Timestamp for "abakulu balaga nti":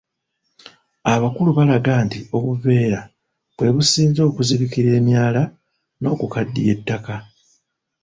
1.13-2.19